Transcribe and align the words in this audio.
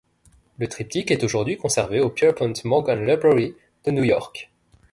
Le 0.57 0.67
triptyque 0.67 1.11
est 1.11 1.23
aujourd'hui 1.23 1.57
conservé 1.57 1.99
au 1.99 2.09
Pierpont 2.09 2.51
Morgan 2.63 3.05
Library 3.05 3.53
de 3.85 3.91
New 3.91 4.03
York. 4.03 4.49